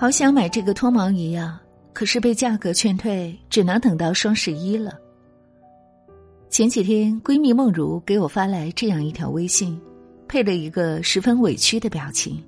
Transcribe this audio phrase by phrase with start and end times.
[0.00, 1.60] 好想买这个脱毛仪呀，
[1.92, 4.92] 可是被价格劝退，只能等到双十一了。
[6.48, 9.76] 前几天，闺蜜梦如给我发来这样一条微信，
[10.28, 12.40] 配了一个十分委屈的表情。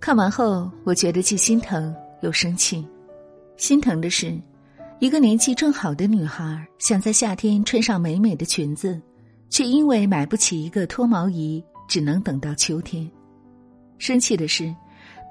[0.00, 2.82] 看完后，我觉得既心疼又生气。
[3.58, 4.34] 心疼的是，
[5.00, 8.98] 一个年纪正好的女孩想在夏天穿上美美的裙子，
[9.50, 13.06] 却因为买不起一个脱毛仪，只能等到秋天。
[13.98, 14.74] 生气的是。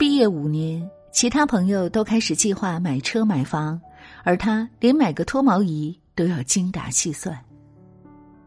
[0.03, 3.79] 毕业五年，其他朋友都开始计划买车买房，
[4.25, 7.39] 而他连买个脱毛仪都要精打细算。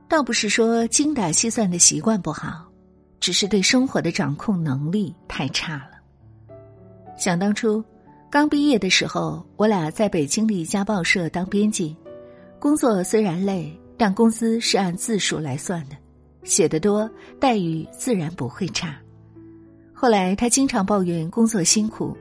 [0.07, 2.71] 倒不是说精打细算的习惯不好，
[3.21, 5.93] 只是对生活的掌控能力太差了。
[7.17, 7.83] 想当初，
[8.31, 11.97] 刚毕业的时候，我俩在北京的一家报社当编辑，
[12.59, 15.97] 工作虽然累，但工资是按字数来算的，
[16.45, 17.11] 写得多，
[17.41, 18.95] 待遇自然不会差。
[19.99, 22.15] 后来他经常抱怨工作辛苦，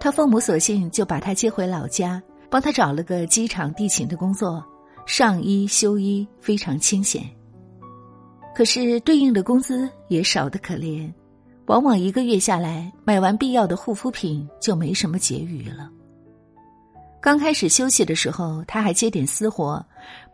[0.00, 4.62] 他父母索性就把他接回老家，帮他找了个机场地勤的工作，
[5.06, 7.22] 上衣休衣非常清闲。
[8.52, 11.08] 可是对应的工资也少得可怜，
[11.66, 15.88] 往往一个月下来买完必要的护肤品就没什么结余了。
[17.20, 19.80] 刚开始休息的时候，他还接点私活，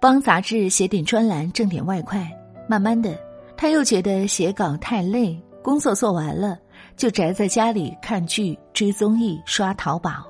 [0.00, 2.26] 帮杂志写点专栏挣点外快。
[2.66, 3.18] 慢慢的，
[3.54, 6.58] 他又觉得写稿太累，工作做完了。
[6.96, 10.26] 就宅在家里看剧、追综艺、刷淘宝、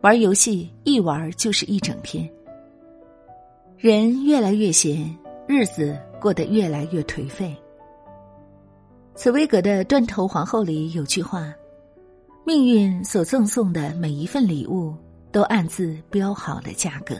[0.00, 2.28] 玩游戏，一玩就是一整天。
[3.76, 7.56] 人越来越闲，日子过得越来越颓废。
[9.14, 11.54] 茨威格的《断头皇后》里有句话
[12.44, 14.92] ：“命运所赠送的每一份礼物，
[15.30, 17.14] 都暗自标好了价格。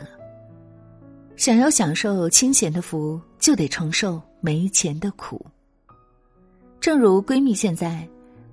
[1.37, 5.45] 想要享受清闲的福，就得承受没钱的苦。”
[6.81, 8.05] 正如闺蜜现在。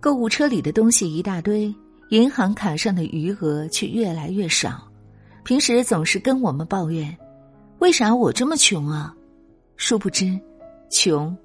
[0.07, 1.75] 购物车里的东西一大堆，
[2.11, 4.87] 银行卡上的余额却越来越少。
[5.43, 7.13] 平时总是跟我们抱怨
[7.83, 9.13] ：“为啥我这么穷啊？”
[9.77, 10.39] 殊不知，
[10.89, 11.37] 穷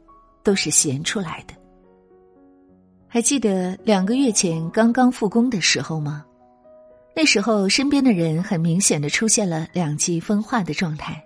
[0.44, 1.56] 都是闲出来的。
[3.08, 6.24] 还记得两个月前刚刚复工的时候吗？
[7.16, 11.20] 那时候身边的人很明显的出现了两极分化的状态。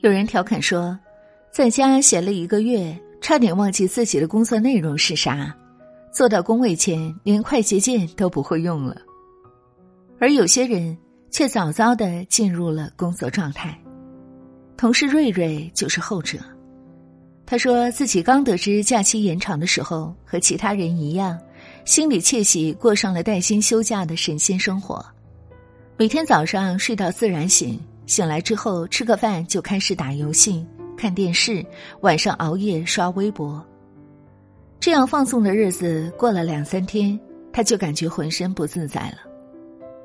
[0.00, 0.98] 有人调侃说，
[1.52, 5.56] 在家闲了一个月，差点忘记自己的工作内容是啥。
[6.12, 8.96] 坐到工位前，连快捷键都不会用了，
[10.18, 10.96] 而有些人
[11.30, 13.78] 却早早的进入了工作状态。
[14.76, 16.38] 同事瑞瑞就是后者。
[17.44, 21.38] 他说自己刚得知假期延长的时候，和其他人一样，
[21.84, 25.04] 心里窃喜，过上了带薪休假的神仙生活。
[25.96, 30.64] 每天早上睡到自然醒，醒来之后吃个饭就开始打游戏、
[30.96, 31.64] 看电视，
[32.00, 33.64] 晚上熬夜刷微博。
[34.80, 37.18] 这样放纵的日子过了两三天，
[37.52, 39.18] 他就感觉浑身不自在了。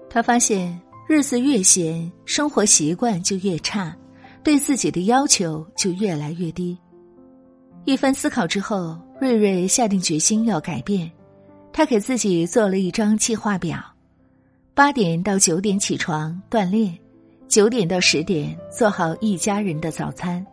[0.10, 3.96] 他发现日子越闲，生活习惯就越差，
[4.44, 6.78] 对自己的要求就越来越低。
[7.86, 11.10] 一番思考之后，瑞瑞下定决心要改变。
[11.72, 13.80] 他给自己做了一张计划表：
[14.74, 16.98] 八点到九点起床锻炼，
[17.48, 20.46] 九点到十点做好一家人的早餐，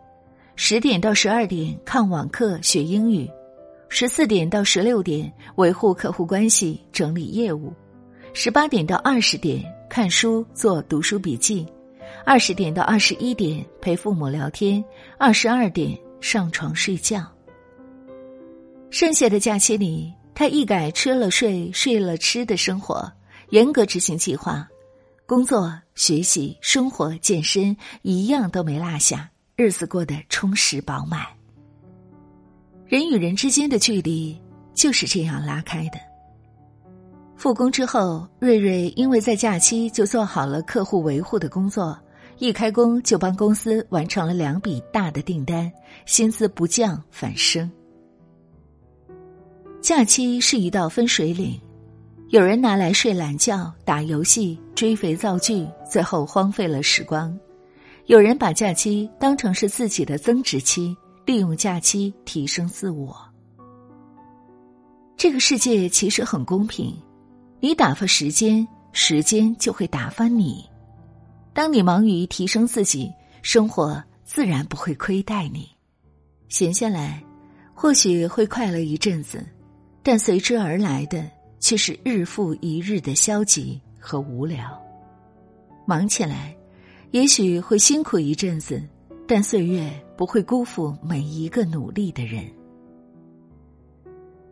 [0.55, 3.29] 十点到十二点看网课学英语。
[3.93, 7.73] 十四点到十六点维护客户关系、整理业务；
[8.33, 11.65] 十八点到二十点看书、做读书笔记；
[12.25, 14.81] 二十点到二十一点陪父母聊天；
[15.19, 17.29] 二十二点上床睡觉。
[18.91, 23.11] 剩下的假期里，他一改吃了睡、睡了吃的生活，
[23.49, 24.65] 严格执行计划，
[25.25, 31.40] 工作、学习、生活、健身一样都没落下，日子过得充实饱满。
[32.91, 34.37] 人与人之间的距离
[34.73, 35.97] 就是这样拉开的。
[37.37, 41.97] 复工之后，瑞瑞因为在假期就做好了客户维护的工作，
[42.37, 45.71] 一开工就帮公司完成了两笔大的订单，
[46.05, 47.71] 薪资不降反升。
[49.79, 51.57] 假期是一道分水岭，
[52.27, 57.31] 有人拿来睡懒觉、打游戏、追肥皂剧，最后荒废了时光；
[58.07, 60.93] 有人把假期当成是自己的增值期。
[61.31, 63.17] 利用假期提升自我。
[65.15, 66.93] 这个世界其实很公平，
[67.61, 70.65] 你打发时间，时间就会打发你。
[71.53, 73.09] 当你忙于提升自己，
[73.41, 75.69] 生活自然不会亏待你。
[76.49, 77.23] 闲下来，
[77.73, 79.41] 或许会快乐一阵子，
[80.03, 81.25] 但随之而来的
[81.61, 84.77] 却是日复一日的消极和无聊。
[85.85, 86.53] 忙起来，
[87.11, 88.83] 也许会辛苦一阵子。
[89.33, 92.43] 但岁月不会辜负每一个努力的人。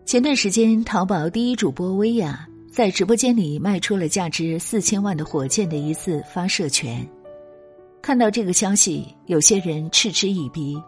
[0.05, 7.05] 前段时间，淘宝第一主播薇娅在直播间里卖出了价值四千万的火箭的一次发射权。
[8.01, 10.81] 看到这个消息，有些人嗤之以鼻。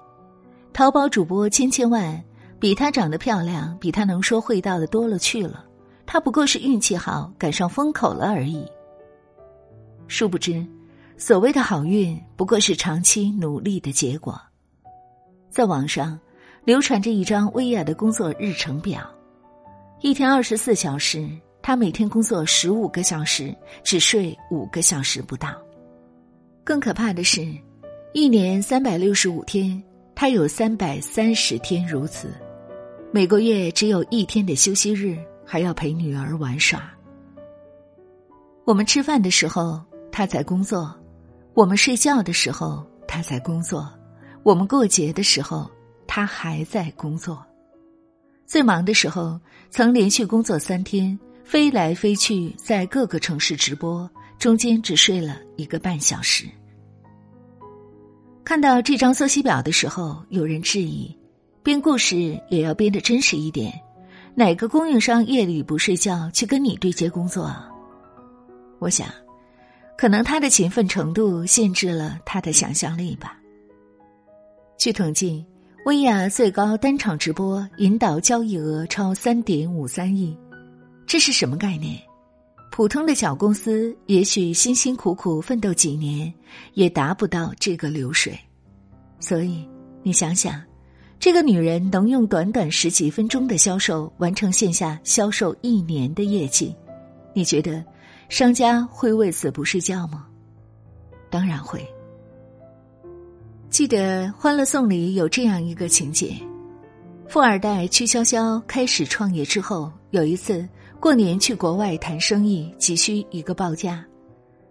[0.71, 2.17] 淘宝主播千千万，
[2.61, 5.65] 比她长得漂亮，比她能说会道的多了去了。
[6.05, 8.65] 她不过是运气好，赶上风口了而已。
[10.07, 10.65] 殊不知，
[11.21, 14.41] 所谓的好运，不过是长期努力的结果。
[15.51, 16.19] 在网上
[16.65, 19.07] 流传着一张薇娅的工作日程表：
[20.00, 21.29] 一天二十四小时，
[21.62, 25.50] 她每天工作十五个小时，只睡五个小时不到。
[26.63, 27.47] 更可怕的是，
[28.13, 29.79] 一年三百六十五天，
[30.15, 32.33] 他有三百三十天如此，
[33.12, 35.15] 每个月只有一天的休息日，
[35.45, 36.81] 还要陪女儿玩耍。
[38.65, 39.79] 我们吃饭的时候
[40.12, 40.91] 他在工作，
[41.62, 43.88] 我们睡觉的时候他在工作，
[44.42, 45.69] 我们过节的时候
[46.08, 47.46] 他还在工作。
[48.48, 54.10] 最忙的时候，曾连续工作三天，飞来飞去，在各个城市直播。
[54.40, 56.48] 中间只睡了一个半小时。
[58.44, 61.16] 看到这张作息表的时候，有人质疑：
[61.62, 63.72] 编故事也要编得真实一点，
[64.34, 67.69] 哪个供应商夜里不睡觉去跟你对接工作啊？
[68.80, 69.08] 我想，
[70.01, 73.38] 可能他的勤奋程度限制了他的想象力吧。
[74.75, 75.45] 据统计，
[75.86, 80.36] 薇娅最高单场直播引导交易额超三点五三亿，
[81.06, 82.00] 这是什么概念？
[82.71, 86.33] 普通的小公司，也许辛辛苦苦奋斗几年，
[86.74, 88.36] 也达不到这个流水。
[89.19, 89.63] 所以，
[90.01, 90.59] 你想想，
[91.19, 96.75] 这个女人能用短短十几分钟的销售，完成线下销售一年的业绩，
[97.36, 97.86] 你觉得
[98.31, 100.25] 商家会为此不睡觉吗？
[101.30, 101.86] 当然会。
[103.69, 106.33] 记得《欢乐颂》里有这样一个情节：
[107.28, 110.66] 富二代曲筱绡开始创业之后，有一次。
[110.98, 114.06] 过年去国外谈生意，急需一个报价。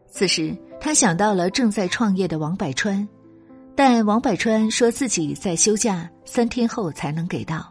[0.09, 3.07] 此时他想到了正在创业的王百川，
[3.75, 7.71] 但王百川说自己在休假，三天后才能给到。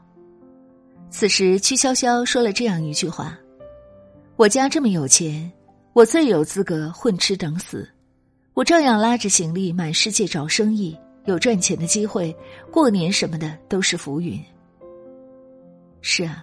[1.10, 3.36] 此时曲筱绡说了这样一句话
[4.38, 5.52] ：“我家这么有钱，
[6.00, 7.86] 我最有资格混吃等死，
[8.54, 12.34] 我照样拉着行李满世界找生意，有赚钱的机会，
[12.72, 14.42] 过年什么的都是浮云。”
[16.00, 16.42] 是啊。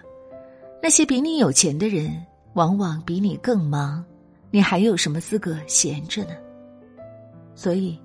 [0.79, 2.23] 那些比你有钱的人，
[2.53, 4.05] 往往比你更忙，
[4.51, 6.35] 你还有什么资格闲着呢？
[7.55, 7.99] 所以，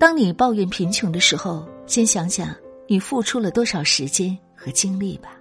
[0.00, 2.52] 当你抱怨贫穷的时候，先想想
[2.88, 5.36] 你付出了多少时间和精力吧。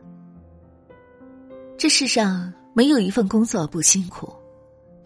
[1.75, 4.31] 这世上没有一份工作不辛苦，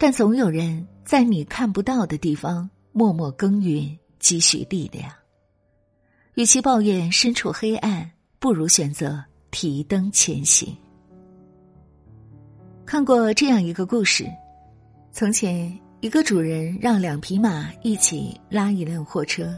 [0.02, 3.86] 但总有人在你看不到的地方默默耕耘，
[4.18, 5.12] 积蓄力量。
[6.36, 10.74] 与其抱怨身处黑暗，不如选择提灯前行。
[12.86, 14.26] 看过这样一个故事：
[15.12, 19.54] 从前，一个主人让两匹马一起拉一辆货车，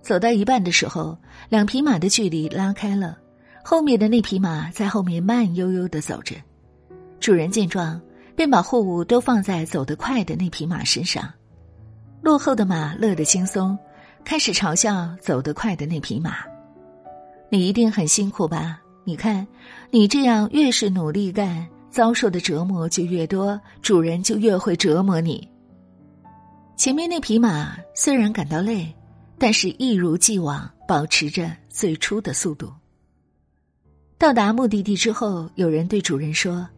[0.00, 1.14] 走到一半的时候，
[1.50, 3.18] 两匹马的距离拉开了，
[3.62, 6.34] 后面的那匹马在后面慢悠悠的走着。
[7.20, 8.00] 主人见状，
[8.36, 11.32] 便把货物都放在走得快的那匹马身上，
[12.22, 13.78] 落后的马乐得轻松，
[14.24, 16.36] 开始嘲笑走得快的那匹马
[17.50, 18.80] ：“你一定很辛苦吧？
[19.04, 19.46] 你看，
[19.90, 25.48] 你这样越是努力干。”遭受的折磨就越多，主人就越会折磨你。
[26.76, 28.92] 前面那匹马虽然感到累，
[29.38, 32.68] 但是一如既往保持着最初的速度。
[34.18, 36.68] 到达目的地之后，有人对主人说：“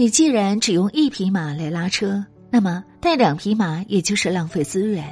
[0.00, 5.04] 你既然只用一匹马来拉车，那么带两匹马也就是浪费资源，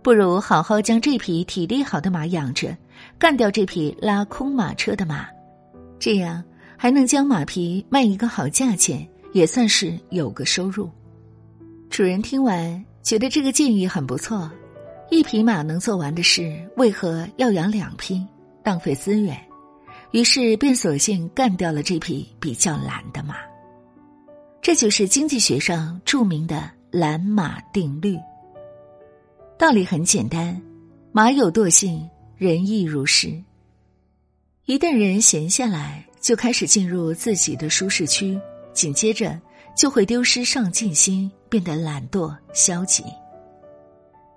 [0.00, 2.74] 不如好好将这匹体力好的马养着，
[3.18, 5.26] 干掉这匹拉空马车的马，
[5.98, 6.42] 这样。”
[6.74, 10.90] 还能将马皮卖一个好价钱，也算是有个收入。
[11.90, 14.50] 主人听完，觉得这个建议很不错。
[15.10, 18.26] 一匹马能做完的事，为何要养两匹，
[18.64, 19.38] 浪费资源？
[20.12, 23.34] 于是便索性干掉了这匹比较懒的马。
[24.64, 28.18] 这就是经济学上著名的“懒马定律”。
[29.58, 30.58] 道理很简单，
[31.12, 33.28] 马有惰性，人亦如是。
[34.64, 38.40] 一旦人闲下来，就开始进入自己的舒适区，
[38.72, 39.38] 紧接着
[39.76, 43.04] 就会丢失上进心，变得懒惰消极。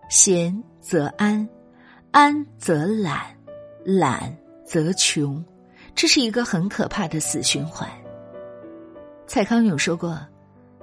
[0.10, 1.48] 闲则安，
[2.12, 3.34] 安则懒，
[3.86, 5.42] 懒则穷，
[5.96, 7.90] 这是一个很可怕的死循环。
[9.28, 10.20] 蔡康永说过：“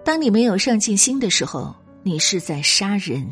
[0.05, 3.27] 当你没有上进心的时候，你是在杀人，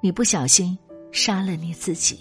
[0.00, 0.78] 你不小心
[1.10, 2.18] 杀了你自己。”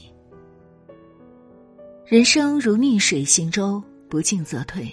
[2.07, 3.83] 人生如逆水行舟。
[4.09, 4.91] 不进则退，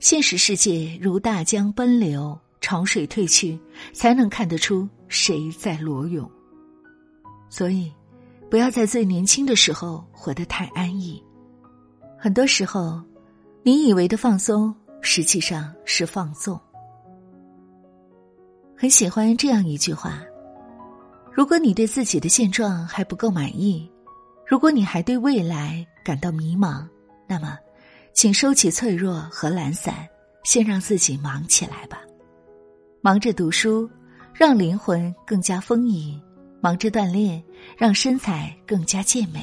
[0.00, 3.56] 现实世界如大江奔流，潮水退去，
[3.92, 6.28] 才能看得出谁在裸泳。
[7.48, 7.92] 所以，
[8.50, 11.22] 不要在最年轻的时候活得太安逸。
[12.18, 13.00] 很多时候，
[13.62, 16.58] 你以为的放松，实际上是放纵。
[18.74, 20.22] 很喜欢这样一句话：
[21.30, 23.90] 如果你对自己的现状还不够满意，
[24.46, 26.86] 如果你还对未来感到迷茫，
[27.28, 27.58] 那么，
[28.12, 30.08] 请收起脆弱和懒散，
[30.44, 32.00] 先让自己忙起来吧。
[33.00, 33.88] 忙着读书，
[34.34, 36.20] 让灵魂更加丰盈；
[36.60, 37.42] 忙着锻炼，
[37.76, 39.40] 让身材更加健美；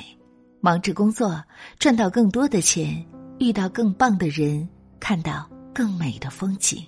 [0.62, 1.42] 忙着工作，
[1.80, 3.06] 赚到更多的钱，
[3.40, 4.68] 遇到更棒的人，
[5.00, 6.86] 看到更美的风景。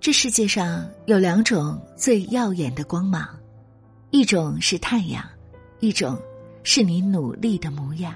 [0.00, 3.26] 这世界上有两种最耀眼的光芒，
[4.10, 5.24] 一种是太阳，
[5.80, 6.18] 一种
[6.62, 8.14] 是你努力的模样。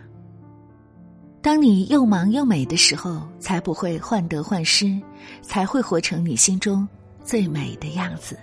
[1.40, 5.00] 当你又忙又美的时候，才不会患得患失，
[5.40, 6.86] 才会活成你心中
[7.24, 8.36] 最美的样子。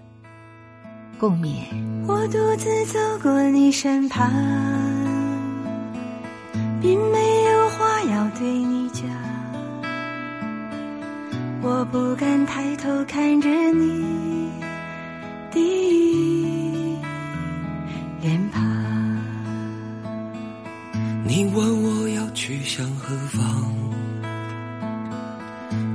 [1.20, 1.66] 共勉。
[2.08, 4.32] 我独自走过你身旁，
[6.82, 7.35] 并没
[8.10, 9.04] 要对你讲。
[11.62, 14.52] 我不敢抬头看着你
[15.52, 17.00] 的
[18.22, 18.64] 脸庞。
[21.28, 23.42] 你问我要去向何方，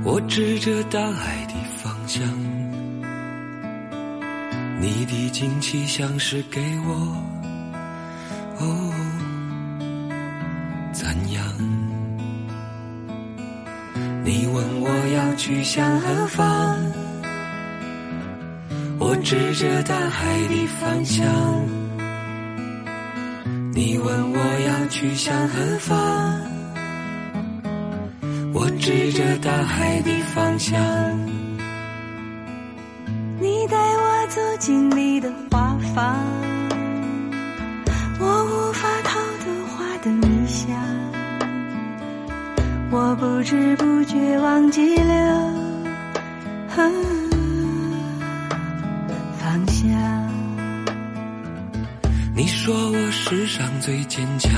[0.03, 2.21] 我指着大海的方向。
[4.81, 7.15] 你的惊奇像是给我，
[8.59, 8.93] 哦，
[10.91, 11.80] 赞扬。
[14.33, 16.77] 你问我要去向何方，
[18.97, 21.27] 我指着大海的方向。
[23.73, 26.41] 你问我要去向何方，
[28.53, 30.79] 我指着大海的方向。
[33.37, 36.15] 你带我走进你的花房，
[42.93, 45.53] 我不知不觉忘记了
[49.39, 49.89] 方向。
[52.35, 54.51] 你说我世上最坚强，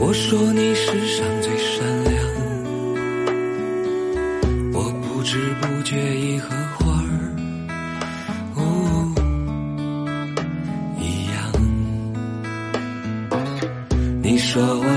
[0.00, 2.16] 我说你世上最善良，
[4.72, 6.56] 我不知不觉已和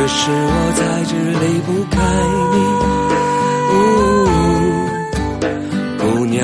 [0.00, 2.00] 这是我在这离不开
[2.52, 2.56] 你，
[5.98, 6.40] 姑娘。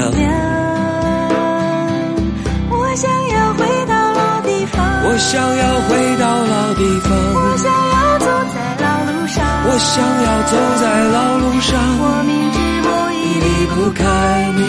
[2.68, 10.84] 我想要回到老地方，我想要回到老地方，我想要走在老路上，我想要走在
[11.16, 11.80] 老路上。
[11.98, 14.04] 我明知我已离不开
[14.52, 14.60] 你，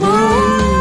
[0.00, 0.75] 姑娘。